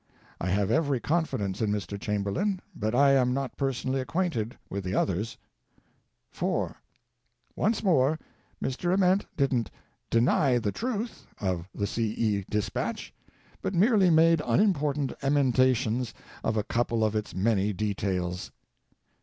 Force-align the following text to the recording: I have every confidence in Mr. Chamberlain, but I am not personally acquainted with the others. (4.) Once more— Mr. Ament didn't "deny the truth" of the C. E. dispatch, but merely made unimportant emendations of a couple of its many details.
I 0.39 0.47
have 0.49 0.71
every 0.71 0.99
confidence 0.99 1.61
in 1.61 1.69
Mr. 1.69 2.01
Chamberlain, 2.01 2.59
but 2.75 2.95
I 2.95 3.11
am 3.11 3.35
not 3.35 3.55
personally 3.55 4.01
acquainted 4.01 4.57
with 4.67 4.83
the 4.83 4.95
others. 4.95 5.37
(4.) 6.31 6.75
Once 7.55 7.83
more— 7.83 8.17
Mr. 8.65 8.91
Ament 8.95 9.27
didn't 9.37 9.69
"deny 10.09 10.57
the 10.57 10.71
truth" 10.71 11.27
of 11.39 11.69
the 11.75 11.85
C. 11.85 12.13
E. 12.17 12.45
dispatch, 12.49 13.13
but 13.61 13.75
merely 13.75 14.09
made 14.09 14.41
unimportant 14.43 15.13
emendations 15.21 16.15
of 16.43 16.57
a 16.57 16.63
couple 16.63 17.03
of 17.05 17.15
its 17.15 17.35
many 17.35 17.71
details. 17.71 18.49